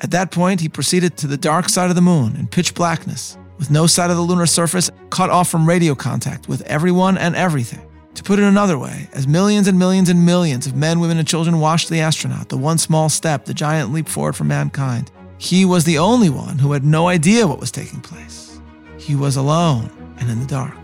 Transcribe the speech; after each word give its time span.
At 0.00 0.10
that 0.10 0.32
point, 0.32 0.60
he 0.60 0.68
proceeded 0.68 1.16
to 1.18 1.26
the 1.26 1.36
dark 1.36 1.68
side 1.68 1.88
of 1.88 1.96
the 1.96 2.02
moon 2.02 2.34
in 2.36 2.48
pitch 2.48 2.74
blackness, 2.74 3.38
with 3.58 3.70
no 3.70 3.86
side 3.86 4.10
of 4.10 4.16
the 4.16 4.22
lunar 4.22 4.46
surface 4.46 4.90
cut 5.10 5.30
off 5.30 5.48
from 5.48 5.68
radio 5.68 5.94
contact 5.94 6.48
with 6.48 6.62
everyone 6.62 7.16
and 7.16 7.36
everything. 7.36 7.88
To 8.14 8.22
put 8.22 8.38
it 8.38 8.44
another 8.44 8.78
way, 8.78 9.08
as 9.12 9.26
millions 9.26 9.68
and 9.68 9.78
millions 9.78 10.08
and 10.08 10.26
millions 10.26 10.66
of 10.66 10.76
men, 10.76 11.00
women, 11.00 11.18
and 11.18 11.26
children 11.26 11.60
watched 11.60 11.88
the 11.88 12.00
astronaut, 12.00 12.48
the 12.48 12.56
one 12.56 12.78
small 12.78 13.08
step, 13.08 13.44
the 13.44 13.54
giant 13.54 13.92
leap 13.92 14.08
forward 14.08 14.34
for 14.36 14.44
mankind, 14.44 15.10
he 15.38 15.64
was 15.64 15.84
the 15.84 15.98
only 15.98 16.30
one 16.30 16.58
who 16.58 16.72
had 16.72 16.84
no 16.84 17.08
idea 17.08 17.46
what 17.46 17.60
was 17.60 17.70
taking 17.70 18.00
place. 18.00 18.60
He 18.98 19.14
was 19.14 19.36
alone 19.36 19.90
and 20.18 20.30
in 20.30 20.40
the 20.40 20.46
dark. 20.46 20.76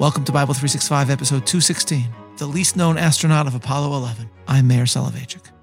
Welcome 0.00 0.24
to 0.24 0.32
Bible 0.32 0.54
365, 0.54 1.10
episode 1.10 1.46
216, 1.46 2.04
The 2.36 2.46
Least 2.46 2.76
Known 2.76 2.98
Astronaut 2.98 3.46
of 3.46 3.54
Apollo 3.54 3.96
11. 3.96 4.28
I'm 4.48 4.66
Meir 4.66 4.84
Soloveichik. 4.84 5.53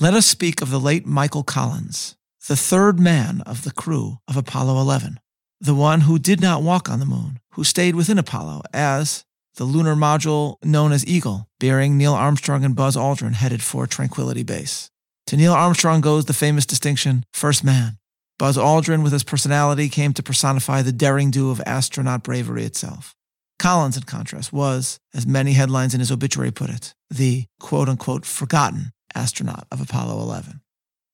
Let 0.00 0.14
us 0.14 0.26
speak 0.26 0.62
of 0.62 0.70
the 0.70 0.78
late 0.78 1.06
Michael 1.06 1.42
Collins, 1.42 2.14
the 2.46 2.54
third 2.54 3.00
man 3.00 3.40
of 3.40 3.64
the 3.64 3.72
crew 3.72 4.18
of 4.28 4.36
Apollo 4.36 4.80
11, 4.80 5.18
the 5.60 5.74
one 5.74 6.02
who 6.02 6.20
did 6.20 6.40
not 6.40 6.62
walk 6.62 6.88
on 6.88 7.00
the 7.00 7.04
moon, 7.04 7.40
who 7.54 7.64
stayed 7.64 7.96
within 7.96 8.16
Apollo 8.16 8.62
as 8.72 9.24
the 9.56 9.64
lunar 9.64 9.96
module 9.96 10.54
known 10.62 10.92
as 10.92 11.04
Eagle, 11.04 11.48
bearing 11.58 11.98
Neil 11.98 12.14
Armstrong 12.14 12.64
and 12.64 12.76
Buzz 12.76 12.94
Aldrin 12.96 13.32
headed 13.32 13.60
for 13.60 13.88
Tranquility 13.88 14.44
Base. 14.44 14.88
To 15.26 15.36
Neil 15.36 15.52
Armstrong 15.52 16.00
goes 16.00 16.26
the 16.26 16.32
famous 16.32 16.64
distinction, 16.64 17.24
first 17.32 17.64
man. 17.64 17.98
Buzz 18.38 18.56
Aldrin, 18.56 19.02
with 19.02 19.12
his 19.12 19.24
personality, 19.24 19.88
came 19.88 20.12
to 20.12 20.22
personify 20.22 20.80
the 20.80 20.92
daring 20.92 21.32
do 21.32 21.50
of 21.50 21.60
astronaut 21.66 22.22
bravery 22.22 22.62
itself. 22.62 23.16
Collins, 23.58 23.96
in 23.96 24.04
contrast, 24.04 24.52
was, 24.52 25.00
as 25.12 25.26
many 25.26 25.54
headlines 25.54 25.92
in 25.92 25.98
his 25.98 26.12
obituary 26.12 26.52
put 26.52 26.70
it, 26.70 26.94
the 27.10 27.46
quote 27.58 27.88
unquote 27.88 28.24
forgotten 28.24 28.92
astronaut 29.14 29.66
of 29.70 29.80
Apollo 29.80 30.20
11. 30.20 30.60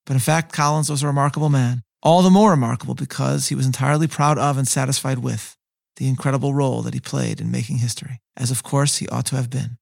But 0.07 0.15
in 0.15 0.21
fact, 0.21 0.53
Collins 0.53 0.91
was 0.91 1.03
a 1.03 1.07
remarkable 1.07 1.49
man, 1.49 1.83
all 2.03 2.23
the 2.23 2.31
more 2.31 2.51
remarkable 2.51 2.95
because 2.95 3.49
he 3.49 3.55
was 3.55 3.67
entirely 3.67 4.07
proud 4.07 4.39
of 4.39 4.59
and 4.59 4.69
satisfied 4.69 5.19
with 5.19 5.57
the 5.97 6.09
incredible 6.09 6.55
role 6.55 6.83
that 6.83 6.95
he 6.95 7.01
played 7.01 7.41
in 7.41 7.51
making 7.51 7.79
history, 7.79 8.21
as 8.37 8.51
of 8.51 8.63
course 8.63 8.99
he 8.99 9.09
ought 9.09 9.27
to 9.27 9.37
have 9.37 9.49
been. 9.49 9.79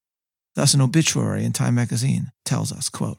Thus, 0.55 0.73
an 0.73 0.81
obituary 0.81 1.43
in 1.43 1.51
Time 1.51 1.75
magazine 1.75 2.31
tells 2.45 2.71
us, 2.71 2.89
quote, 2.89 3.17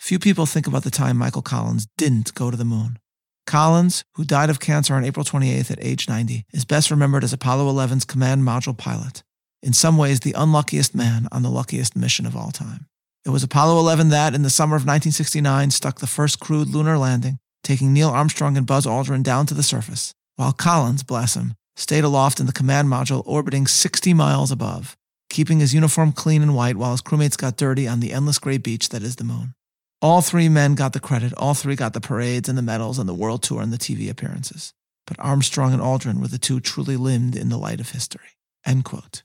Few 0.00 0.18
people 0.18 0.46
think 0.46 0.66
about 0.66 0.82
the 0.82 0.90
time 0.90 1.16
Michael 1.16 1.42
Collins 1.42 1.86
didn't 1.96 2.34
go 2.34 2.50
to 2.50 2.56
the 2.56 2.64
moon. 2.64 2.98
Collins, 3.46 4.04
who 4.14 4.24
died 4.24 4.50
of 4.50 4.60
cancer 4.60 4.94
on 4.94 5.04
April 5.04 5.24
28th 5.24 5.70
at 5.70 5.84
age 5.84 6.08
90, 6.08 6.44
is 6.52 6.64
best 6.64 6.90
remembered 6.90 7.24
as 7.24 7.32
Apollo 7.32 7.72
11's 7.72 8.04
command 8.04 8.42
module 8.42 8.76
pilot, 8.76 9.22
in 9.62 9.72
some 9.72 9.96
ways 9.96 10.20
the 10.20 10.34
unluckiest 10.36 10.94
man 10.94 11.28
on 11.30 11.42
the 11.42 11.50
luckiest 11.50 11.96
mission 11.96 12.26
of 12.26 12.36
all 12.36 12.50
time. 12.50 12.86
It 13.24 13.30
was 13.30 13.44
Apollo 13.44 13.78
11 13.78 14.08
that, 14.08 14.34
in 14.34 14.42
the 14.42 14.50
summer 14.50 14.74
of 14.74 14.82
1969, 14.82 15.70
stuck 15.70 16.00
the 16.00 16.08
first 16.08 16.40
crewed 16.40 16.68
lunar 16.68 16.98
landing, 16.98 17.38
taking 17.62 17.92
Neil 17.92 18.08
Armstrong 18.08 18.56
and 18.56 18.66
Buzz 18.66 18.84
Aldrin 18.84 19.22
down 19.22 19.46
to 19.46 19.54
the 19.54 19.62
surface, 19.62 20.12
while 20.34 20.52
Collins, 20.52 21.04
bless 21.04 21.34
him, 21.34 21.54
stayed 21.76 22.02
aloft 22.02 22.40
in 22.40 22.46
the 22.46 22.52
command 22.52 22.88
module 22.88 23.22
orbiting 23.24 23.68
60 23.68 24.12
miles 24.12 24.50
above, 24.50 24.96
keeping 25.30 25.60
his 25.60 25.72
uniform 25.72 26.10
clean 26.10 26.42
and 26.42 26.56
white 26.56 26.76
while 26.76 26.90
his 26.90 27.00
crewmates 27.00 27.38
got 27.38 27.56
dirty 27.56 27.86
on 27.86 28.00
the 28.00 28.12
endless 28.12 28.40
gray 28.40 28.58
beach 28.58 28.88
that 28.88 29.04
is 29.04 29.16
the 29.16 29.24
moon. 29.24 29.54
All 30.00 30.20
three 30.20 30.48
men 30.48 30.74
got 30.74 30.92
the 30.92 30.98
credit, 30.98 31.32
all 31.34 31.54
three 31.54 31.76
got 31.76 31.92
the 31.92 32.00
parades 32.00 32.48
and 32.48 32.58
the 32.58 32.62
medals 32.62 32.98
and 32.98 33.08
the 33.08 33.14
world 33.14 33.44
tour 33.44 33.62
and 33.62 33.72
the 33.72 33.78
TV 33.78 34.10
appearances. 34.10 34.74
But 35.06 35.20
Armstrong 35.20 35.72
and 35.72 35.80
Aldrin 35.80 36.20
were 36.20 36.26
the 36.26 36.38
two 36.38 36.58
truly 36.58 36.96
limned 36.96 37.36
in 37.36 37.50
the 37.50 37.56
light 37.56 37.78
of 37.78 37.90
history. 37.90 38.36
End 38.66 38.84
quote. 38.84 39.22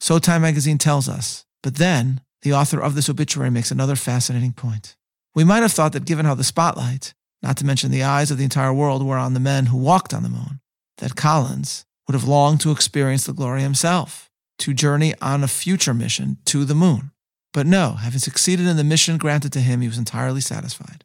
So 0.00 0.18
Time 0.18 0.42
magazine 0.42 0.78
tells 0.78 1.08
us. 1.08 1.44
But 1.62 1.76
then, 1.76 2.20
the 2.42 2.52
author 2.52 2.80
of 2.80 2.94
this 2.94 3.08
obituary 3.08 3.50
makes 3.50 3.70
another 3.70 3.96
fascinating 3.96 4.52
point. 4.52 4.96
We 5.34 5.44
might 5.44 5.62
have 5.62 5.72
thought 5.72 5.92
that 5.92 6.04
given 6.04 6.26
how 6.26 6.34
the 6.34 6.44
spotlight, 6.44 7.14
not 7.42 7.56
to 7.58 7.66
mention 7.66 7.90
the 7.90 8.02
eyes 8.02 8.30
of 8.30 8.38
the 8.38 8.44
entire 8.44 8.72
world, 8.72 9.04
were 9.04 9.18
on 9.18 9.34
the 9.34 9.40
men 9.40 9.66
who 9.66 9.76
walked 9.76 10.14
on 10.14 10.22
the 10.22 10.28
moon, 10.28 10.60
that 10.98 11.16
Collins 11.16 11.84
would 12.06 12.14
have 12.14 12.26
longed 12.26 12.60
to 12.62 12.70
experience 12.70 13.24
the 13.24 13.32
glory 13.32 13.62
himself, 13.62 14.30
to 14.58 14.74
journey 14.74 15.14
on 15.20 15.44
a 15.44 15.48
future 15.48 15.94
mission 15.94 16.38
to 16.46 16.64
the 16.64 16.74
moon. 16.74 17.10
But 17.52 17.66
no, 17.66 17.92
having 17.92 18.18
succeeded 18.18 18.66
in 18.66 18.76
the 18.76 18.84
mission 18.84 19.18
granted 19.18 19.52
to 19.52 19.60
him, 19.60 19.80
he 19.80 19.88
was 19.88 19.98
entirely 19.98 20.40
satisfied. 20.40 21.04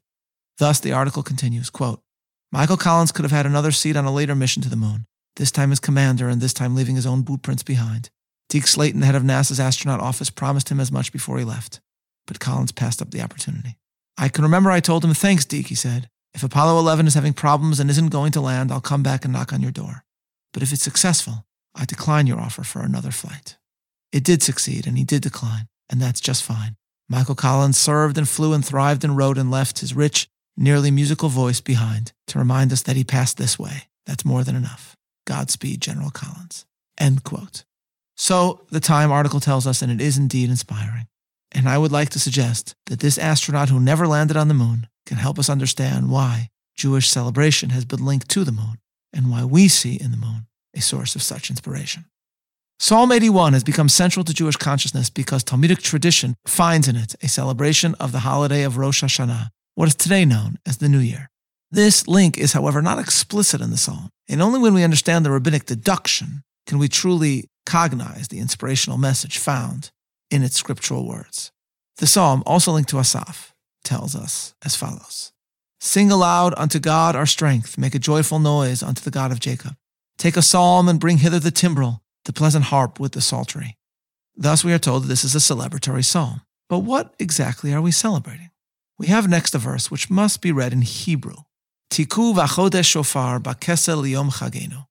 Thus, 0.58 0.80
the 0.80 0.94
article 0.94 1.24
continues 1.24 1.70
quote, 1.70 2.02
Michael 2.52 2.78
Collins 2.78 3.12
could 3.12 3.26
have 3.26 3.32
had 3.32 3.48
another 3.48 3.72
seat 3.72 3.96
on 3.96 4.06
a 4.06 4.14
later 4.14 4.36
mission 4.36 4.62
to 4.62 4.70
the 4.70 4.76
moon, 4.76 5.06
this 5.38 5.52
time 5.52 5.72
as 5.72 5.80
commander 5.80 6.30
and 6.30 6.42
this 6.42 6.54
time 6.54 6.76
leaving 6.76 6.96
his 6.96 7.08
own 7.08 7.24
bootprints 7.24 7.66
behind. 7.66 8.10
Deke 8.50 8.68
Slayton, 8.68 9.00
the 9.00 9.06
head 9.06 9.16
of 9.16 9.24
NASA's 9.24 9.60
astronaut 9.60 10.00
office, 10.00 10.30
promised 10.30 10.70
him 10.70 10.80
as 10.80 10.92
much 10.92 11.12
before 11.12 11.40
he 11.40 11.46
left, 11.46 11.80
but 12.28 12.40
Collins 12.40 12.72
passed 12.72 13.02
up 13.02 13.12
the 13.12 13.22
opportunity. 13.22 13.78
I 14.18 14.30
can 14.30 14.44
remember 14.44 14.70
I 14.70 14.80
told 14.80 15.04
him, 15.04 15.14
Thanks, 15.14 15.46
Deke, 15.46 15.68
he 15.68 15.76
said. 15.76 16.10
If 16.34 16.44
Apollo 16.44 16.80
11 16.80 17.08
is 17.08 17.14
having 17.14 17.34
problems 17.34 17.80
and 17.80 17.90
isn't 17.90 18.10
going 18.10 18.32
to 18.34 18.42
land, 18.42 18.72
I'll 18.72 18.82
come 18.82 19.04
back 19.04 19.24
and 19.24 19.34
knock 19.34 19.54
on 19.54 19.62
your 19.62 19.72
door. 19.72 20.04
But 20.52 20.64
if 20.64 20.72
it's 20.72 20.84
successful, 20.84 21.46
I 21.76 21.86
decline 21.86 22.28
your 22.28 22.40
offer 22.40 22.64
for 22.64 22.82
another 22.82 23.12
flight. 23.12 23.58
It 24.12 24.24
did 24.24 24.44
succeed, 24.44 24.86
and 24.86 24.98
he 24.98 25.04
did 25.04 25.22
decline, 25.22 25.68
and 25.90 26.02
that's 26.02 26.22
just 26.22 26.44
fine. 26.44 26.76
Michael 27.10 27.36
Collins 27.36 27.78
served 27.78 28.18
and 28.18 28.30
flew 28.30 28.54
and 28.54 28.66
thrived 28.66 29.04
and 29.04 29.18
wrote 29.18 29.38
and 29.38 29.52
left 29.52 29.80
his 29.80 29.96
rich, 29.96 30.28
nearly 30.56 30.92
musical 30.92 31.30
voice 31.30 31.62
behind 31.62 32.14
to 32.28 32.40
remind 32.40 32.72
us 32.72 32.84
that 32.84 32.96
he 32.96 33.04
passed 33.04 33.38
this 33.38 33.58
way. 33.60 33.90
That's 34.06 34.26
more 34.26 34.44
than 34.44 34.56
enough. 34.56 34.96
Godspeed, 35.26 35.82
General 35.82 36.12
Collins. 36.12 36.66
End 37.00 37.24
quote. 37.24 37.64
So 38.16 38.66
the 38.70 38.80
Time 38.80 39.12
article 39.12 39.40
tells 39.40 39.66
us, 39.66 39.82
and 39.82 39.92
it 39.92 40.02
is 40.02 40.18
indeed 40.18 40.50
inspiring. 40.50 41.08
And 41.52 41.70
I 41.70 41.78
would 41.78 41.92
like 41.92 42.10
to 42.10 42.20
suggest 42.20 42.76
that 42.88 43.00
this 43.00 43.18
astronaut 43.18 43.70
who 43.70 43.80
never 43.80 44.08
landed 44.08 44.38
on 44.38 44.48
the 44.48 44.54
moon 44.54 44.88
can 45.06 45.18
help 45.18 45.38
us 45.38 45.50
understand 45.50 46.10
why 46.10 46.50
Jewish 46.76 47.10
celebration 47.10 47.70
has 47.70 47.86
been 47.86 48.04
linked 48.04 48.30
to 48.30 48.44
the 48.44 48.52
moon 48.52 48.80
and 49.14 49.30
why 49.30 49.46
we 49.46 49.68
see 49.68 49.96
in 49.96 50.12
the 50.12 50.18
moon 50.18 50.48
a 50.76 50.82
source 50.82 51.16
of 51.16 51.22
such 51.22 51.50
inspiration. 51.50 52.06
Psalm 52.80 53.12
81 53.12 53.54
has 53.54 53.64
become 53.64 53.88
central 53.88 54.26
to 54.26 54.34
Jewish 54.34 54.58
consciousness 54.58 55.10
because 55.10 55.44
Talmudic 55.44 55.80
tradition 55.80 56.36
finds 56.46 56.88
in 56.88 56.96
it 56.96 57.16
a 57.22 57.30
celebration 57.30 57.96
of 57.96 58.12
the 58.12 58.20
holiday 58.20 58.64
of 58.64 58.78
Rosh 58.78 59.04
Hashanah, 59.04 59.50
what 59.76 59.88
is 59.88 59.96
today 59.96 60.26
known 60.26 60.58
as 60.66 60.78
the 60.78 60.90
New 60.90 61.00
Year. 61.00 61.30
This 61.72 62.08
link 62.08 62.38
is, 62.38 62.54
however, 62.54 62.82
not 62.82 63.00
explicit 63.00 63.62
in 63.62 63.70
the 63.70 63.78
psalm, 63.78 64.10
and 64.28 64.42
only 64.42 64.60
when 64.60 64.74
we 64.74 64.84
understand 64.84 65.26
the 65.26 65.32
rabbinic 65.32 65.66
deduction 65.66 66.44
can 66.68 66.78
we 66.78 66.88
truly 66.88 67.50
cognize 67.74 68.28
the 68.28 68.38
inspirational 68.38 69.00
message 69.00 69.40
found 69.40 69.90
in 70.30 70.44
its 70.44 70.56
scriptural 70.56 71.08
words. 71.08 71.52
The 71.98 72.06
psalm, 72.06 72.44
also 72.46 72.72
linked 72.72 72.92
to 72.92 73.00
Asaph, 73.00 73.52
tells 73.84 74.16
us 74.16 74.54
as 74.64 74.76
follows 74.76 75.32
Sing 75.80 76.12
aloud 76.12 76.54
unto 76.56 76.78
God 76.78 77.16
our 77.16 77.26
strength, 77.26 77.76
make 77.80 77.96
a 77.96 78.06
joyful 78.12 78.38
noise 78.38 78.84
unto 78.84 79.02
the 79.02 79.10
God 79.10 79.32
of 79.32 79.40
Jacob. 79.40 79.76
Take 80.20 80.38
a 80.38 80.44
psalm 80.44 80.88
and 80.88 81.00
bring 81.00 81.18
hither 81.18 81.40
the 81.40 81.50
timbrel, 81.50 82.04
the 82.26 82.32
pleasant 82.32 82.66
harp 82.66 83.00
with 83.00 83.14
the 83.14 83.22
psaltery. 83.22 83.76
Thus, 84.36 84.64
we 84.64 84.72
are 84.72 84.86
told 84.88 85.04
that 85.04 85.08
this 85.08 85.24
is 85.24 85.34
a 85.34 85.40
celebratory 85.40 86.06
psalm. 86.06 86.42
But 86.70 86.80
what 86.80 87.16
exactly 87.18 87.74
are 87.74 87.82
we 87.82 87.92
celebrating? 87.92 88.52
We 89.00 89.08
have 89.08 89.28
next 89.28 89.56
a 89.56 89.58
verse 89.58 89.90
which 89.90 90.12
must 90.12 90.42
be 90.42 90.52
read 90.52 90.74
in 90.74 90.84
Hebrew. 90.84 91.38
Tiku 91.90 92.36
v'chodesh 92.36 92.86
shofar 92.86 93.40
b'kesel 93.40 94.04
liyom 94.04 94.32
chagenu, 94.34 94.86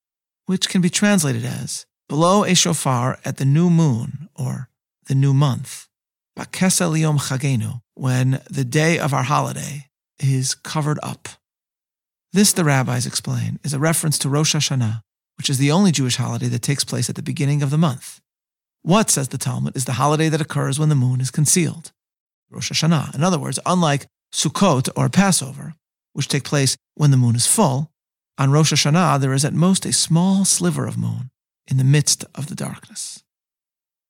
which 0.46 0.68
can 0.68 0.80
be 0.80 0.90
translated 0.90 1.44
as 1.44 1.86
blow 2.12 2.44
a 2.44 2.54
shofar 2.54 3.18
at 3.24 3.38
the 3.38 3.44
new 3.46 3.70
moon 3.70 4.28
or 4.34 4.68
the 5.06 5.14
new 5.14 5.32
month. 5.32 5.88
Bakesa 6.38 6.86
liyom 6.92 7.18
chagenu, 7.18 7.80
when 7.94 8.42
the 8.50 8.66
day 8.66 8.98
of 8.98 9.14
our 9.14 9.22
holiday 9.22 9.86
is 10.18 10.54
covered 10.54 10.98
up. 11.02 11.26
This, 12.30 12.52
the 12.52 12.64
rabbis 12.64 13.06
explain, 13.06 13.58
is 13.64 13.72
a 13.72 13.78
reference 13.78 14.18
to 14.18 14.28
Rosh 14.28 14.54
Hashanah, 14.54 15.00
which 15.38 15.48
is 15.48 15.56
the 15.56 15.72
only 15.72 15.90
Jewish 15.90 16.16
holiday 16.16 16.48
that 16.48 16.60
takes 16.60 16.84
place 16.84 17.08
at 17.08 17.16
the 17.16 17.22
beginning 17.22 17.62
of 17.62 17.70
the 17.70 17.78
month. 17.78 18.20
What, 18.82 19.08
says 19.08 19.28
the 19.28 19.38
Talmud, 19.38 19.74
is 19.74 19.86
the 19.86 19.94
holiday 19.94 20.28
that 20.28 20.42
occurs 20.42 20.78
when 20.78 20.90
the 20.90 20.94
moon 20.94 21.18
is 21.18 21.30
concealed? 21.30 21.92
Rosh 22.50 22.70
Hashanah. 22.70 23.14
In 23.14 23.22
other 23.24 23.38
words, 23.38 23.58
unlike 23.64 24.06
Sukkot 24.34 24.90
or 24.94 25.08
Passover, 25.08 25.76
which 26.12 26.28
take 26.28 26.44
place 26.44 26.76
when 26.94 27.10
the 27.10 27.16
moon 27.16 27.36
is 27.36 27.46
full, 27.46 27.90
on 28.36 28.50
Rosh 28.50 28.74
Hashanah 28.74 29.18
there 29.18 29.32
is 29.32 29.46
at 29.46 29.54
most 29.54 29.86
a 29.86 29.94
small 29.94 30.44
sliver 30.44 30.86
of 30.86 30.98
moon 30.98 31.30
in 31.68 31.76
the 31.76 31.84
midst 31.84 32.24
of 32.34 32.48
the 32.48 32.54
darkness. 32.54 33.22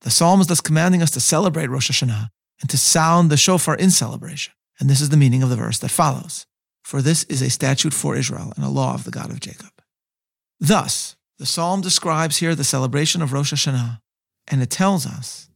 The 0.03 0.11
psalm 0.11 0.41
is 0.41 0.49
thus 0.49 0.61
commanding 0.61 1.03
us 1.03 1.11
to 1.13 1.21
celebrate 1.21 1.71
Rosh 1.71 1.91
Hashanah 1.91 2.29
and 2.61 2.71
to 2.71 2.79
sound 2.79 3.31
the 3.31 3.37
shofar 3.37 3.77
in 3.77 3.91
celebration. 3.91 4.53
And 4.81 4.91
this 4.91 5.01
is 5.01 5.11
the 5.11 5.17
meaning 5.17 5.43
of 5.43 5.51
the 5.51 5.57
verse 5.57 5.79
that 5.79 5.91
follows. 5.91 6.47
For 6.83 7.01
this 7.01 7.25
is 7.25 7.43
a 7.43 7.51
statute 7.51 7.95
for 7.95 8.17
Israel 8.17 8.53
and 8.57 8.65
a 8.65 8.69
law 8.69 8.95
of 8.95 9.05
the 9.05 9.11
God 9.11 9.31
of 9.31 9.41
Jacob. 9.41 9.71
Thus, 10.59 11.17
the 11.39 11.47
psalm 11.47 11.81
describes 11.81 12.39
here 12.39 12.55
the 12.55 12.65
celebration 12.65 13.23
of 13.23 13.33
Rosh 13.33 13.53
Hashanah, 13.53 14.01
and 14.51 14.63
it 14.63 14.71
tells 14.71 15.07
us 15.07 15.49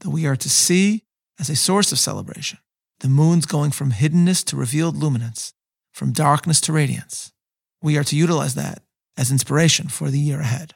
that 0.00 0.10
we 0.10 0.26
are 0.26 0.36
to 0.36 0.50
see 0.50 1.04
as 1.38 1.48
a 1.48 1.56
source 1.56 1.92
of 1.92 1.98
celebration 1.98 2.58
the 3.00 3.08
moon's 3.08 3.46
going 3.46 3.70
from 3.70 3.92
hiddenness 3.92 4.44
to 4.46 4.56
revealed 4.56 4.96
luminance, 4.96 5.52
from 5.92 6.12
darkness 6.12 6.60
to 6.62 6.72
radiance. 6.72 7.32
We 7.82 7.98
are 7.98 8.04
to 8.04 8.16
utilize 8.16 8.54
that 8.54 8.82
as 9.16 9.30
inspiration 9.30 9.88
for 9.88 10.10
the 10.10 10.18
year 10.18 10.40
ahead. 10.40 10.74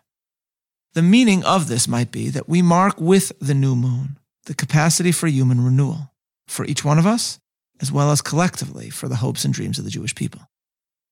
The 0.95 1.03
meaning 1.03 1.45
of 1.45 1.69
this 1.69 1.87
might 1.87 2.11
be 2.11 2.31
that 2.31 2.49
we 2.49 2.63
mark 2.63 3.01
with 3.01 3.33
the 3.41 3.55
new 3.55 3.77
moon 3.77 4.19
the 4.47 4.55
capacity 4.55 5.13
for 5.13 5.29
human 5.29 5.63
renewal, 5.63 6.11
for 6.49 6.65
each 6.65 6.85
one 6.85 6.99
of 6.99 7.07
us, 7.07 7.39
as 7.81 7.93
well 7.93 8.11
as 8.11 8.23
collectively 8.23 8.91
for 8.91 9.07
the 9.07 9.17
hopes 9.17 9.45
and 9.45 9.55
dreams 9.55 9.79
of 9.79 9.85
the 9.85 9.91
Jewish 9.91 10.15
people. 10.15 10.41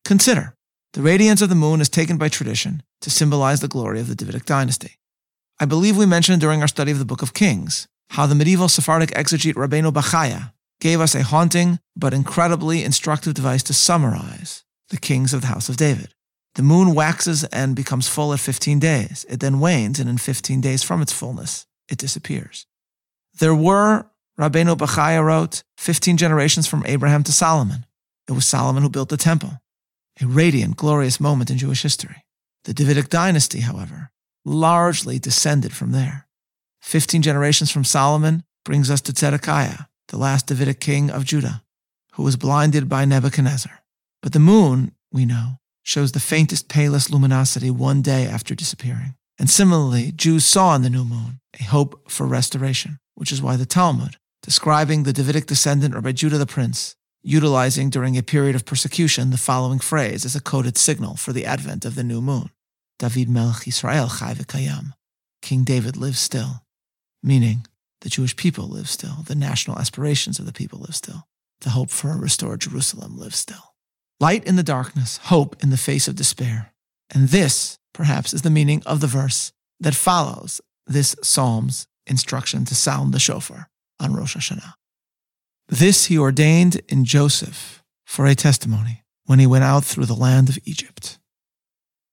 Consider 0.04 0.54
the 0.94 1.02
radiance 1.02 1.42
of 1.42 1.48
the 1.48 1.54
moon 1.54 1.80
is 1.80 1.88
taken 1.88 2.16
by 2.16 2.28
tradition 2.28 2.82
to 3.02 3.10
symbolize 3.10 3.60
the 3.60 3.68
glory 3.68 4.00
of 4.00 4.08
the 4.08 4.14
Davidic 4.14 4.44
dynasty. 4.44 4.98
I 5.60 5.66
believe 5.66 5.96
we 5.96 6.06
mentioned 6.06 6.40
during 6.40 6.62
our 6.62 6.68
study 6.68 6.90
of 6.90 6.98
the 6.98 7.04
Book 7.04 7.22
of 7.22 7.34
Kings 7.34 7.86
how 8.10 8.26
the 8.26 8.34
medieval 8.34 8.68
Sephardic 8.68 9.10
exegete 9.10 9.54
Rabbeinu 9.54 9.92
Bachya 9.92 10.52
gave 10.80 11.00
us 11.00 11.14
a 11.14 11.22
haunting 11.22 11.78
but 11.94 12.14
incredibly 12.14 12.82
instructive 12.82 13.34
device 13.34 13.62
to 13.64 13.74
summarize 13.74 14.64
the 14.88 14.96
kings 14.96 15.34
of 15.34 15.42
the 15.42 15.48
house 15.48 15.68
of 15.68 15.76
David. 15.76 16.14
The 16.54 16.62
moon 16.62 16.94
waxes 16.94 17.44
and 17.44 17.76
becomes 17.76 18.08
full 18.08 18.32
at 18.32 18.40
15 18.40 18.78
days. 18.78 19.24
It 19.28 19.40
then 19.40 19.60
wanes, 19.60 20.00
and 20.00 20.08
in 20.08 20.18
15 20.18 20.60
days 20.60 20.82
from 20.82 21.02
its 21.02 21.12
fullness, 21.12 21.66
it 21.88 21.98
disappears. 21.98 22.66
There 23.38 23.54
were, 23.54 24.06
Rabbeinu 24.38 24.76
Bachya 24.76 25.24
wrote, 25.24 25.62
15 25.76 26.16
generations 26.16 26.66
from 26.66 26.84
Abraham 26.86 27.22
to 27.24 27.32
Solomon. 27.32 27.86
It 28.28 28.32
was 28.32 28.46
Solomon 28.46 28.82
who 28.82 28.90
built 28.90 29.08
the 29.08 29.16
temple, 29.16 29.60
a 30.20 30.26
radiant, 30.26 30.76
glorious 30.76 31.20
moment 31.20 31.50
in 31.50 31.58
Jewish 31.58 31.82
history. 31.82 32.24
The 32.64 32.74
Davidic 32.74 33.08
dynasty, 33.08 33.60
however, 33.60 34.10
largely 34.44 35.18
descended 35.18 35.72
from 35.72 35.92
there. 35.92 36.26
15 36.82 37.22
generations 37.22 37.70
from 37.70 37.84
Solomon 37.84 38.44
brings 38.64 38.90
us 38.90 39.00
to 39.02 39.12
Zedekiah, 39.12 39.86
the 40.08 40.18
last 40.18 40.46
Davidic 40.46 40.80
king 40.80 41.10
of 41.10 41.24
Judah, 41.24 41.62
who 42.12 42.22
was 42.22 42.36
blinded 42.36 42.88
by 42.88 43.04
Nebuchadnezzar. 43.04 43.80
But 44.22 44.32
the 44.32 44.38
moon, 44.38 44.92
we 45.12 45.24
know, 45.24 45.58
shows 45.88 46.12
the 46.12 46.20
faintest, 46.20 46.68
palest 46.68 47.10
luminosity 47.10 47.70
one 47.70 48.02
day 48.02 48.26
after 48.26 48.54
disappearing. 48.54 49.14
And 49.38 49.48
similarly, 49.48 50.12
Jews 50.12 50.44
saw 50.44 50.74
in 50.74 50.82
the 50.82 50.90
new 50.90 51.04
moon 51.04 51.40
a 51.58 51.64
hope 51.64 52.10
for 52.10 52.26
restoration, 52.26 52.98
which 53.14 53.32
is 53.32 53.40
why 53.40 53.56
the 53.56 53.64
Talmud, 53.64 54.16
describing 54.42 55.04
the 55.04 55.14
Davidic 55.14 55.46
descendant 55.46 55.94
Rabbi 55.94 56.12
Judah 56.12 56.36
the 56.36 56.44
Prince, 56.44 56.94
utilizing 57.22 57.88
during 57.88 58.18
a 58.18 58.22
period 58.22 58.54
of 58.54 58.66
persecution 58.66 59.30
the 59.30 59.38
following 59.38 59.78
phrase 59.78 60.26
as 60.26 60.36
a 60.36 60.42
coded 60.42 60.76
signal 60.76 61.16
for 61.16 61.32
the 61.32 61.46
advent 61.46 61.86
of 61.86 61.94
the 61.94 62.04
new 62.04 62.20
moon. 62.20 62.50
David 62.98 63.30
Melech 63.30 63.66
Israel 63.66 64.08
Chai 64.08 64.34
Kayam. 64.34 64.92
King 65.40 65.64
David 65.64 65.96
lives 65.96 66.18
still, 66.18 66.64
meaning 67.22 67.66
the 68.02 68.10
Jewish 68.10 68.36
people 68.36 68.68
live 68.68 68.90
still, 68.90 69.22
the 69.26 69.34
national 69.34 69.78
aspirations 69.78 70.38
of 70.38 70.44
the 70.44 70.52
people 70.52 70.80
live 70.80 70.96
still, 70.96 71.28
the 71.62 71.70
hope 71.70 71.90
for 71.90 72.10
a 72.10 72.18
restored 72.18 72.60
Jerusalem 72.60 73.16
lives 73.16 73.38
still. 73.38 73.67
Light 74.20 74.44
in 74.44 74.56
the 74.56 74.62
darkness, 74.64 75.18
hope 75.24 75.62
in 75.62 75.70
the 75.70 75.76
face 75.76 76.08
of 76.08 76.16
despair. 76.16 76.72
And 77.14 77.28
this, 77.28 77.78
perhaps, 77.94 78.34
is 78.34 78.42
the 78.42 78.50
meaning 78.50 78.82
of 78.84 79.00
the 79.00 79.06
verse 79.06 79.52
that 79.78 79.94
follows 79.94 80.60
this 80.86 81.14
psalm's 81.22 81.86
instruction 82.06 82.64
to 82.64 82.74
sound 82.74 83.12
the 83.12 83.20
shofar 83.20 83.70
on 84.00 84.14
Rosh 84.14 84.36
Hashanah. 84.36 84.74
This 85.68 86.06
he 86.06 86.18
ordained 86.18 86.80
in 86.88 87.04
Joseph 87.04 87.82
for 88.06 88.26
a 88.26 88.34
testimony 88.34 89.04
when 89.26 89.38
he 89.38 89.46
went 89.46 89.64
out 89.64 89.84
through 89.84 90.06
the 90.06 90.14
land 90.14 90.48
of 90.48 90.58
Egypt. 90.64 91.18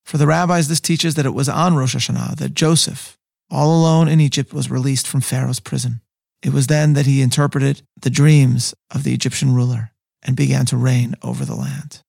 For 0.04 0.18
the 0.18 0.28
rabbis, 0.28 0.68
this 0.68 0.82
teaches 0.82 1.16
that 1.16 1.26
it 1.26 1.34
was 1.34 1.50
on 1.50 1.76
Rosh 1.76 1.96
Hashanah 1.96 2.36
that 2.38 2.54
Joseph, 2.54 3.18
all 3.50 3.80
alone 3.80 4.08
in 4.08 4.20
Egypt, 4.20 4.54
was 4.54 4.70
released 4.70 5.08
from 5.08 5.22
Pharaoh's 5.22 5.60
prison. 5.60 6.02
It 6.44 6.54
was 6.54 6.68
then 6.68 6.94
that 6.94 7.08
he 7.08 7.22
interpreted 7.22 7.82
the 8.00 8.12
dreams 8.12 8.76
of 8.94 9.04
the 9.04 9.14
Egyptian 9.14 9.56
ruler 9.56 9.92
and 10.26 10.36
began 10.36 10.66
to 10.66 10.76
reign 10.76 11.16
over 11.22 11.46
the 11.46 11.56
land. 11.56 12.02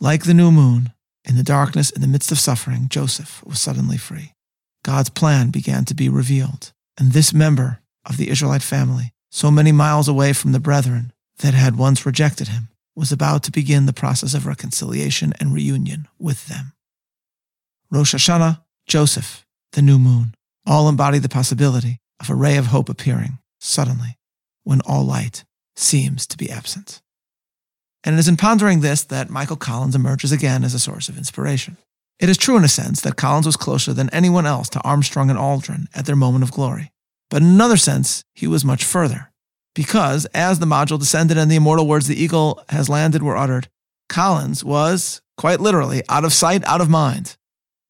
Like 0.00 0.24
the 0.24 0.34
new 0.34 0.50
moon, 0.50 0.92
in 1.24 1.36
the 1.36 1.42
darkness, 1.44 1.90
in 1.90 2.00
the 2.00 2.08
midst 2.08 2.32
of 2.32 2.38
suffering, 2.38 2.88
Joseph 2.88 3.44
was 3.44 3.60
suddenly 3.60 3.98
free. 3.98 4.32
God's 4.82 5.10
plan 5.10 5.50
began 5.50 5.84
to 5.84 5.94
be 5.94 6.08
revealed, 6.08 6.72
and 6.98 7.12
this 7.12 7.34
member 7.34 7.80
of 8.06 8.16
the 8.16 8.30
Israelite 8.30 8.62
family, 8.62 9.12
so 9.30 9.50
many 9.50 9.70
miles 9.70 10.08
away 10.08 10.32
from 10.32 10.52
the 10.52 10.58
brethren 10.58 11.12
that 11.38 11.54
had 11.54 11.76
once 11.76 12.06
rejected 12.06 12.48
him, 12.48 12.68
was 12.96 13.12
about 13.12 13.42
to 13.44 13.52
begin 13.52 13.86
the 13.86 13.92
process 13.92 14.34
of 14.34 14.46
reconciliation 14.46 15.34
and 15.38 15.54
reunion 15.54 16.08
with 16.18 16.48
them. 16.48 16.72
Rosh 17.90 18.14
Hashanah, 18.14 18.62
Joseph, 18.86 19.44
the 19.72 19.82
new 19.82 19.98
moon, 19.98 20.34
all 20.66 20.88
embody 20.88 21.18
the 21.18 21.28
possibility 21.28 21.98
of 22.20 22.30
a 22.30 22.34
ray 22.34 22.56
of 22.56 22.66
hope 22.66 22.88
appearing 22.88 23.38
suddenly 23.58 24.18
when 24.64 24.80
all 24.82 25.04
light 25.04 25.44
seems 25.76 26.26
to 26.26 26.36
be 26.36 26.50
absent. 26.50 27.02
And 28.04 28.14
it 28.14 28.18
is 28.18 28.28
in 28.28 28.36
pondering 28.36 28.80
this 28.80 29.04
that 29.04 29.30
Michael 29.30 29.56
Collins 29.56 29.94
emerges 29.94 30.32
again 30.32 30.64
as 30.64 30.74
a 30.74 30.78
source 30.78 31.08
of 31.08 31.18
inspiration. 31.18 31.76
It 32.18 32.28
is 32.28 32.36
true 32.36 32.56
in 32.56 32.64
a 32.64 32.68
sense 32.68 33.00
that 33.00 33.16
Collins 33.16 33.46
was 33.46 33.56
closer 33.56 33.92
than 33.92 34.10
anyone 34.10 34.46
else 34.46 34.68
to 34.70 34.80
Armstrong 34.80 35.30
and 35.30 35.38
Aldrin 35.38 35.86
at 35.94 36.06
their 36.06 36.16
moment 36.16 36.44
of 36.44 36.52
glory. 36.52 36.92
But 37.30 37.42
in 37.42 37.48
another 37.48 37.76
sense, 37.76 38.24
he 38.34 38.46
was 38.46 38.64
much 38.64 38.84
further. 38.84 39.30
Because 39.74 40.26
as 40.34 40.58
the 40.58 40.66
module 40.66 40.98
descended 40.98 41.38
and 41.38 41.50
the 41.50 41.56
immortal 41.56 41.86
words 41.86 42.08
the 42.08 42.20
eagle 42.20 42.62
has 42.68 42.88
landed 42.88 43.22
were 43.22 43.36
uttered, 43.36 43.68
Collins 44.08 44.64
was, 44.64 45.22
quite 45.36 45.60
literally, 45.60 46.02
out 46.08 46.24
of 46.24 46.32
sight, 46.32 46.64
out 46.64 46.80
of 46.80 46.90
mind. 46.90 47.36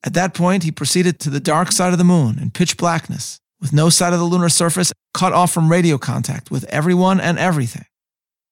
At 0.05 0.15
that 0.15 0.35
point, 0.35 0.63
he 0.63 0.71
proceeded 0.71 1.19
to 1.21 1.31
the 1.31 1.41
dark 1.41 1.73
side 1.73 1.93
of 1.93 1.99
the 1.99 2.05
moon 2.05 2.39
in 2.39 2.51
pitch 2.51 2.77
blackness, 2.77 3.41
with 3.61 3.73
no 3.73 3.89
side 3.89 4.13
of 4.13 4.19
the 4.19 4.25
lunar 4.27 4.49
surface 4.49 4.93
cut 5.15 5.33
off 5.33 5.53
from 5.53 5.71
radio 5.71 5.99
contact 5.99 6.51
with 6.51 6.65
everyone 6.65 7.21
and 7.21 7.39
everything. 7.39 7.85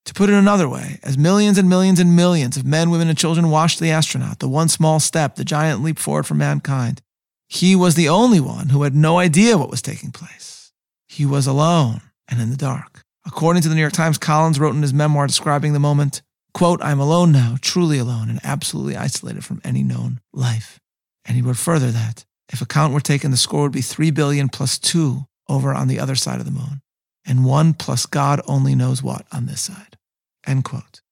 To 0.08 0.14
put 0.14 0.30
it 0.30 0.36
another 0.36 0.70
way, 0.70 0.98
as 1.02 1.18
millions 1.18 1.58
and 1.58 1.68
millions 1.68 2.00
and 2.00 2.16
millions 2.16 2.56
of 2.56 2.64
men, 2.64 2.88
women, 2.88 3.10
and 3.10 3.18
children 3.18 3.50
watched 3.50 3.78
the 3.78 3.90
astronaut, 3.90 4.38
the 4.38 4.48
one 4.48 4.70
small 4.70 5.00
step, 5.00 5.36
the 5.36 5.44
giant 5.44 5.82
leap 5.82 5.98
forward 5.98 6.24
for 6.24 6.32
mankind, 6.32 7.02
he 7.46 7.76
was 7.76 7.94
the 7.94 8.08
only 8.08 8.40
one 8.40 8.70
who 8.70 8.84
had 8.84 8.94
no 8.94 9.18
idea 9.18 9.58
what 9.58 9.70
was 9.70 9.82
taking 9.82 10.10
place. 10.10 10.72
He 11.08 11.26
was 11.26 11.46
alone 11.46 12.00
and 12.26 12.40
in 12.40 12.48
the 12.48 12.56
dark. 12.56 13.02
According 13.26 13.60
to 13.64 13.68
the 13.68 13.74
New 13.74 13.82
York 13.82 13.92
Times, 13.92 14.16
Collins 14.16 14.58
wrote 14.58 14.74
in 14.74 14.80
his 14.80 14.94
memoir 14.94 15.26
describing 15.26 15.74
the 15.74 15.78
moment, 15.78 16.22
quote, 16.54 16.80
I 16.80 16.90
am 16.90 17.00
alone 17.00 17.30
now, 17.30 17.56
truly 17.60 17.98
alone 17.98 18.30
and 18.30 18.40
absolutely 18.42 18.96
isolated 18.96 19.44
from 19.44 19.60
any 19.62 19.82
known 19.82 20.20
life. 20.32 20.80
And 21.26 21.36
he 21.36 21.42
wrote 21.42 21.58
further 21.58 21.90
that 21.90 22.24
if 22.50 22.62
a 22.62 22.66
count 22.66 22.94
were 22.94 23.00
taken, 23.00 23.30
the 23.30 23.36
score 23.36 23.60
would 23.60 23.72
be 23.72 23.82
3 23.82 24.10
billion 24.12 24.48
plus 24.48 24.78
2 24.78 25.26
over 25.50 25.74
on 25.74 25.86
the 25.86 26.00
other 26.00 26.14
side 26.14 26.40
of 26.40 26.46
the 26.46 26.50
moon, 26.50 26.80
and 27.26 27.44
1 27.44 27.74
plus 27.74 28.06
God 28.06 28.40
only 28.48 28.74
knows 28.74 29.02
what 29.02 29.26
on 29.30 29.44
this 29.44 29.60
side. 29.60 29.97
End 30.46 30.64
quote. 30.64 31.02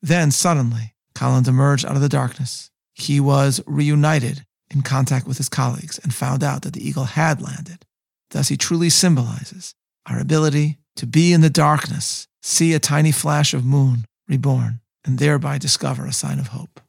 Then 0.00 0.30
suddenly, 0.30 0.94
Collins 1.14 1.48
emerged 1.48 1.84
out 1.84 1.96
of 1.96 2.02
the 2.02 2.08
darkness. 2.08 2.70
He 2.94 3.20
was 3.20 3.60
reunited 3.66 4.44
in 4.70 4.82
contact 4.82 5.26
with 5.26 5.38
his 5.38 5.48
colleagues 5.48 5.98
and 5.98 6.14
found 6.14 6.42
out 6.42 6.62
that 6.62 6.72
the 6.72 6.86
eagle 6.86 7.04
had 7.04 7.40
landed. 7.40 7.84
Thus, 8.30 8.48
he 8.48 8.56
truly 8.56 8.90
symbolizes 8.90 9.74
our 10.06 10.18
ability 10.18 10.78
to 10.96 11.06
be 11.06 11.32
in 11.32 11.42
the 11.42 11.50
darkness, 11.50 12.26
see 12.40 12.72
a 12.72 12.78
tiny 12.78 13.12
flash 13.12 13.54
of 13.54 13.64
moon 13.64 14.06
reborn, 14.28 14.80
and 15.04 15.18
thereby 15.18 15.58
discover 15.58 16.06
a 16.06 16.12
sign 16.12 16.38
of 16.38 16.48
hope. 16.48 16.80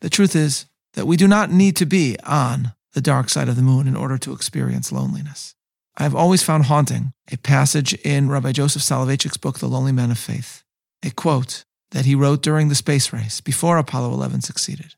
The 0.00 0.10
truth 0.10 0.36
is, 0.36 0.66
that 0.94 1.06
we 1.06 1.16
do 1.16 1.28
not 1.28 1.50
need 1.50 1.76
to 1.76 1.86
be 1.86 2.16
on 2.24 2.72
the 2.94 3.00
dark 3.00 3.28
side 3.28 3.48
of 3.48 3.56
the 3.56 3.62
moon 3.62 3.86
in 3.86 3.96
order 3.96 4.18
to 4.18 4.32
experience 4.32 4.90
loneliness. 4.90 5.54
I 5.96 6.02
have 6.02 6.14
always 6.14 6.42
found 6.42 6.64
haunting 6.64 7.12
a 7.30 7.36
passage 7.36 7.94
in 7.94 8.28
Rabbi 8.28 8.52
Joseph 8.52 8.82
Soloveitchik's 8.82 9.36
book, 9.36 9.58
The 9.58 9.68
Lonely 9.68 9.92
Men 9.92 10.10
of 10.10 10.18
Faith, 10.18 10.64
a 11.02 11.10
quote 11.10 11.64
that 11.90 12.04
he 12.04 12.14
wrote 12.14 12.42
during 12.42 12.68
the 12.68 12.74
space 12.74 13.12
race 13.12 13.40
before 13.40 13.78
Apollo 13.78 14.12
11 14.12 14.42
succeeded, 14.42 14.94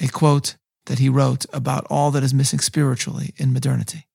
a 0.00 0.08
quote 0.08 0.56
that 0.86 0.98
he 0.98 1.08
wrote 1.08 1.46
about 1.52 1.86
all 1.88 2.10
that 2.10 2.22
is 2.22 2.34
missing 2.34 2.58
spiritually 2.58 3.32
in 3.36 3.52
modernity. 3.52 4.06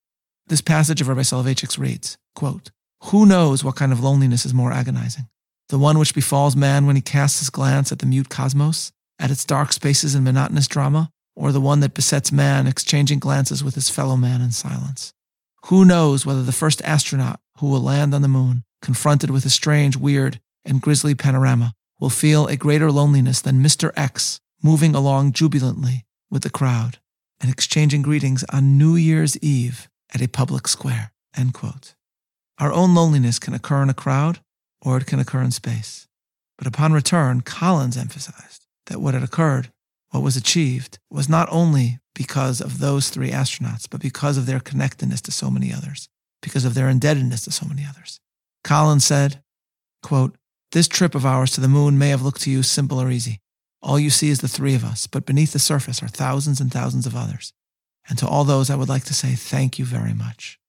This 0.47 0.61
passage 0.61 1.01
of 1.01 1.07
Rabbi 1.07 1.21
Soloveitchik's 1.21 1.79
reads, 1.79 2.17
quote, 2.35 2.71
Who 3.05 3.25
knows 3.25 3.63
what 3.63 3.75
kind 3.75 3.91
of 3.91 4.03
loneliness 4.03 4.45
is 4.45 4.53
more 4.53 4.71
agonizing? 4.71 5.27
The 5.69 5.79
one 5.79 5.99
which 5.99 6.15
befalls 6.15 6.55
man 6.55 6.85
when 6.85 6.95
he 6.95 7.01
casts 7.01 7.39
his 7.39 7.49
glance 7.49 7.91
at 7.91 7.99
the 7.99 8.05
mute 8.05 8.29
cosmos, 8.29 8.91
at 9.19 9.31
its 9.31 9.45
dark 9.45 9.73
spaces 9.73 10.15
and 10.15 10.23
monotonous 10.23 10.67
drama, 10.67 11.11
or 11.35 11.51
the 11.51 11.61
one 11.61 11.79
that 11.81 11.93
besets 11.93 12.31
man 12.31 12.67
exchanging 12.67 13.19
glances 13.19 13.63
with 13.63 13.75
his 13.75 13.89
fellow 13.89 14.17
man 14.17 14.41
in 14.41 14.51
silence. 14.51 15.13
Who 15.67 15.85
knows 15.85 16.25
whether 16.25 16.43
the 16.43 16.51
first 16.51 16.81
astronaut 16.83 17.39
who 17.59 17.67
will 17.67 17.81
land 17.81 18.13
on 18.13 18.21
the 18.21 18.27
moon, 18.27 18.63
confronted 18.81 19.29
with 19.29 19.45
a 19.45 19.49
strange, 19.49 19.95
weird, 19.97 20.39
and 20.69 20.81
grisly 20.81 21.15
panorama, 21.15 21.73
will 21.99 22.09
feel 22.09 22.47
a 22.47 22.55
greater 22.55 22.91
loneliness 22.91 23.41
than 23.41 23.63
Mr. 23.63 23.91
X 23.97 24.39
moving 24.63 24.95
along 24.95 25.33
jubilantly 25.33 26.05
with 26.29 26.43
the 26.43 26.49
crowd 26.49 26.99
and 27.41 27.51
exchanging 27.51 28.01
greetings 28.01 28.43
on 28.51 28.77
New 28.77 28.95
Year's 28.95 29.37
Eve 29.39 29.89
at 30.13 30.21
a 30.21 30.27
public 30.27 30.67
square. 30.67 31.11
End 31.35 31.53
quote. 31.53 31.95
Our 32.57 32.71
own 32.71 32.93
loneliness 32.93 33.39
can 33.39 33.53
occur 33.53 33.83
in 33.83 33.89
a 33.89 33.93
crowd 33.93 34.39
or 34.81 34.97
it 34.97 35.05
can 35.05 35.19
occur 35.19 35.41
in 35.41 35.51
space. 35.51 36.07
But 36.57 36.67
upon 36.67 36.93
return, 36.93 37.41
Collins 37.41 37.97
emphasized 37.97 38.65
that 38.87 39.01
what 39.01 39.13
had 39.13 39.23
occurred 39.23 39.71
what 40.11 40.23
was 40.23 40.35
achieved 40.35 40.99
was 41.09 41.29
not 41.29 41.47
only 41.51 41.99
because 42.15 42.61
of 42.61 42.79
those 42.79 43.09
three 43.09 43.29
astronauts, 43.29 43.87
but 43.89 44.01
because 44.01 44.37
of 44.37 44.45
their 44.45 44.59
connectedness 44.59 45.21
to 45.21 45.31
so 45.31 45.51
many 45.51 45.71
others, 45.71 46.09
because 46.41 46.65
of 46.65 46.73
their 46.73 46.89
indebtedness 46.89 47.43
to 47.43 47.51
so 47.51 47.65
many 47.67 47.85
others. 47.87 48.19
Collins 48.63 49.05
said, 49.05 49.41
quote, 50.01 50.35
This 50.71 50.87
trip 50.87 51.15
of 51.15 51.25
ours 51.25 51.51
to 51.51 51.61
the 51.61 51.67
moon 51.67 51.97
may 51.97 52.09
have 52.09 52.21
looked 52.21 52.41
to 52.41 52.51
you 52.51 52.61
simple 52.61 53.01
or 53.01 53.09
easy. 53.09 53.39
All 53.81 53.99
you 53.99 54.09
see 54.09 54.29
is 54.29 54.41
the 54.41 54.47
three 54.47 54.75
of 54.75 54.83
us, 54.83 55.07
but 55.07 55.25
beneath 55.25 55.53
the 55.53 55.59
surface 55.59 56.03
are 56.03 56.07
thousands 56.07 56.61
and 56.61 56.71
thousands 56.71 57.07
of 57.07 57.15
others. 57.15 57.53
And 58.07 58.17
to 58.19 58.27
all 58.27 58.43
those, 58.43 58.69
I 58.69 58.75
would 58.75 58.89
like 58.89 59.05
to 59.05 59.13
say 59.13 59.33
thank 59.33 59.79
you 59.79 59.85
very 59.85 60.13
much. 60.13 60.59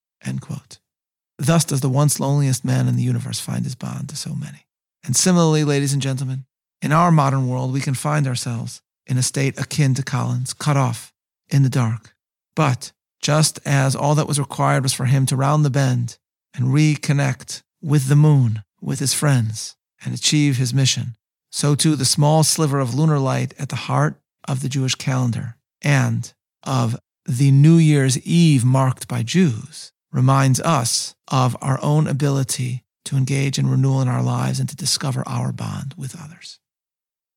Thus 1.39 1.65
does 1.65 1.81
the 1.81 1.89
once 1.89 2.21
loneliest 2.21 2.65
man 2.65 2.89
in 2.89 2.97
the 2.97 3.03
universe 3.03 3.41
find 3.41 3.65
his 3.65 3.75
bond 3.75 4.09
to 4.11 4.17
so 4.17 4.35
many. 4.35 4.67
And 5.05 5.17
similarly, 5.17 5.65
ladies 5.65 5.93
and 5.93 6.03
gentlemen, 6.03 6.45
in 6.83 6.93
our 6.93 7.11
modern 7.11 7.49
world, 7.49 7.73
we 7.73 7.81
can 7.81 7.95
find 7.95 8.27
ourselves 8.27 8.83
in 9.07 9.19
a 9.19 9.23
state 9.23 9.59
akin 9.59 9.95
to 9.95 10.03
Collins, 10.03 10.53
cut 10.53 10.77
off 10.77 11.13
in 11.49 11.63
the 11.63 11.69
dark. 11.69 12.15
But 12.55 12.93
just 13.21 13.59
as 13.67 13.97
all 13.97 14.15
that 14.15 14.29
was 14.29 14.39
required 14.39 14.83
was 14.83 14.93
for 14.93 15.07
him 15.07 15.27
to 15.27 15.37
round 15.37 15.65
the 15.65 15.71
bend 15.71 16.19
and 16.55 16.67
reconnect 16.67 17.63
with 17.83 18.09
the 18.09 18.17
moon, 18.17 18.63
with 18.81 18.99
his 18.99 19.15
friends, 19.15 19.77
and 20.05 20.15
achieve 20.15 20.57
his 20.57 20.75
mission, 20.75 21.17
so 21.51 21.75
too 21.75 21.97
the 21.97 22.05
small 22.05 22.43
sliver 22.43 22.79
of 22.79 22.95
lunar 22.95 23.19
light 23.19 23.55
at 23.59 23.69
the 23.69 23.77
heart 23.77 24.21
of 24.47 24.63
the 24.63 24.69
Jewish 24.69 24.95
calendar 24.95 25.57
and 25.83 26.33
of 26.63 26.97
the 27.27 27.51
New 27.51 27.77
Year's 27.77 28.19
Eve 28.27 28.65
marked 28.65 29.09
by 29.09 29.23
Jews 29.23 29.93
reminds 30.13 30.61
us 30.61 31.15
of 31.29 31.57
our 31.61 31.79
own 31.83 32.07
ability 32.07 32.85
to 33.05 33.17
engage 33.17 33.59
in 33.59 33.69
renewal 33.69 34.01
in 34.01 34.09
our 34.09 34.23
lives 34.23 34.61
and 34.61 34.69
to 34.69 34.77
discover 34.77 35.23
our 35.27 35.53
bond 35.53 35.95
with 35.97 36.17
others. 36.21 36.59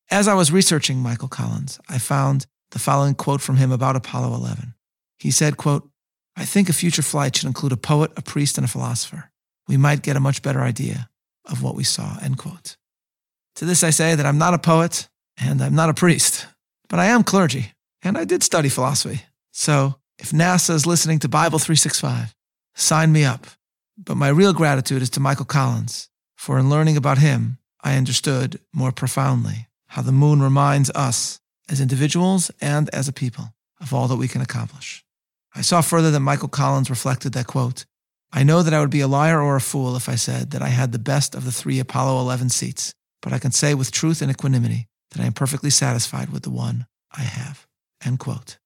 As 0.10 0.27
I 0.27 0.34
was 0.34 0.51
researching 0.51 1.00
Michael 1.00 1.27
Collins, 1.27 1.79
I 1.89 1.98
found 1.98 2.46
the 2.72 2.79
following 2.79 3.15
quote 3.15 3.41
from 3.41 3.58
him 3.58 3.72
about 3.72 3.96
Apollo 3.96 4.36
11. 4.36 4.74
He 5.17 5.32
said, 5.32 5.58
quote, 5.58 5.89
I 6.36 6.46
think 6.46 6.70
a 6.70 6.74
future 6.74 7.01
flight 7.01 7.36
should 7.36 7.48
include 7.48 7.72
a 7.72 7.77
poet, 7.77 8.12
a 8.17 8.22
priest, 8.22 8.58
and 8.58 8.65
a 8.65 8.67
philosopher. 8.67 9.32
We 9.67 9.77
might 9.77 10.01
get 10.01 10.17
a 10.17 10.20
much 10.20 10.41
better 10.41 10.62
idea 10.62 11.10
of 11.45 11.62
what 11.62 11.75
we 11.75 11.83
saw, 11.83 12.17
end 12.21 12.38
quote. 12.38 12.77
To 13.55 13.65
this 13.65 13.83
I 13.83 13.91
say 13.91 14.15
that 14.15 14.25
I'm 14.25 14.38
not 14.38 14.53
a 14.53 14.59
poet 14.59 15.07
and 15.38 15.62
I'm 15.62 15.75
not 15.75 15.89
a 15.89 15.93
priest, 15.93 16.47
but 16.89 17.00
I 17.00 17.05
am 17.05 17.23
clergy 17.23 17.73
and 18.01 18.17
I 18.17 18.25
did 18.25 18.43
study 18.43 18.69
philosophy. 18.69 19.21
So 19.51 19.95
if 20.17 20.31
NASA 20.31 20.71
is 20.71 20.88
listening 20.88 21.19
to 21.19 21.29
Bible 21.29 21.59
365, 21.59 22.33
sign 22.75 23.12
me 23.12 23.25
up. 23.25 23.45
But 23.97 24.17
my 24.17 24.29
real 24.29 24.53
gratitude 24.53 25.01
is 25.01 25.09
to 25.12 25.19
Michael 25.19 25.45
Collins, 25.45 26.09
for 26.35 26.57
in 26.57 26.69
learning 26.69 26.97
about 26.97 27.19
him, 27.19 27.59
I 27.81 27.97
understood 27.97 28.59
more 28.73 28.91
profoundly 28.91 29.67
how 29.88 30.01
the 30.01 30.12
moon 30.12 30.41
reminds 30.41 30.89
us 30.91 31.39
as 31.69 31.79
individuals 31.79 32.50
and 32.59 32.89
as 32.89 33.07
a 33.07 33.13
people 33.13 33.53
of 33.79 33.93
all 33.93 34.07
that 34.07 34.15
we 34.15 34.27
can 34.27 34.41
accomplish. 34.41 35.03
I 35.55 35.62
saw 35.62 35.81
further 35.81 36.09
that 36.12 36.19
Michael 36.19 36.47
Collins 36.47 36.89
reflected 36.89 37.33
that 37.33 37.47
quote, 37.47 37.85
I 38.36 38.42
know 38.42 38.63
that 38.63 38.74
I 38.74 38.80
would 38.80 38.90
be 38.90 39.02
a 39.02 39.08
liar 39.08 39.40
or 39.40 39.56
a 39.56 39.62
fool 39.62 39.96
if 39.96 40.10
I 40.10 40.16
said 40.16 40.52
that 40.52 40.63
I 40.63 40.70
had 40.70 40.92
the 40.92 40.98
best 40.98 41.36
of 41.36 41.46
the 41.46 41.52
three 41.52 41.80
Apollo 41.80 42.20
11 42.22 42.50
seats, 42.50 42.96
but 43.22 43.32
I 43.32 43.38
can 43.38 43.52
say 43.52 43.75
with 43.75 43.92
truth 43.92 44.24
and 44.24 44.32
equanimity 44.32 44.88
that 45.12 45.22
I 45.22 45.28
am 45.28 45.34
perfectly 45.34 45.70
satisfied 45.70 46.32
with 46.32 46.42
the 46.42 46.50
one 46.50 46.88
I 47.12 47.22
have. 47.22 47.68
End 48.04 48.18
quote. 48.18 48.58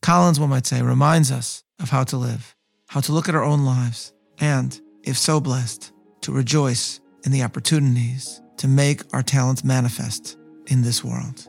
Collins, 0.00 0.38
one 0.38 0.50
might 0.50 0.64
say, 0.64 0.80
reminds 0.80 1.32
us 1.32 1.64
of 1.80 1.90
how 1.90 2.04
to 2.04 2.16
live, 2.16 2.54
how 2.86 3.00
to 3.00 3.12
look 3.12 3.28
at 3.28 3.34
our 3.34 3.42
own 3.42 3.64
lives, 3.64 4.12
and, 4.38 4.80
if 5.02 5.18
so 5.18 5.40
blessed, 5.40 5.92
to 6.20 6.30
rejoice 6.30 7.00
in 7.24 7.32
the 7.32 7.42
opportunities 7.42 8.40
to 8.58 8.68
make 8.68 9.02
our 9.12 9.24
talents 9.24 9.64
manifest 9.64 10.36
in 10.68 10.82
this 10.82 11.02
world. 11.02 11.48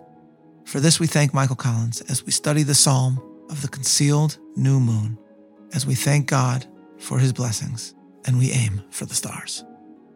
For 0.65 0.79
this, 0.79 0.99
we 0.99 1.05
thank 1.05 1.31
Michael 1.31 1.55
Collins 1.55 2.01
as 2.09 2.25
we 2.25 2.31
study 2.31 2.63
the 2.63 2.73
psalm 2.73 3.21
of 3.51 3.61
the 3.61 3.67
concealed 3.67 4.39
new 4.55 4.79
moon, 4.79 5.19
as 5.75 5.85
we 5.85 5.93
thank 5.93 6.27
God 6.27 6.65
for 6.99 7.19
his 7.19 7.33
blessings, 7.33 7.93
and 8.25 8.37
we 8.37 8.51
aim 8.51 8.81
for 8.89 9.05
the 9.05 9.15
stars. 9.15 9.63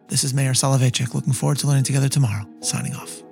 This 0.08 0.24
is 0.24 0.34
Meir 0.34 0.52
Soloveichik, 0.52 1.14
looking 1.14 1.32
forward 1.32 1.58
to 1.58 1.66
learning 1.66 1.84
together 1.84 2.08
tomorrow, 2.08 2.46
signing 2.60 2.94
off. 2.94 3.22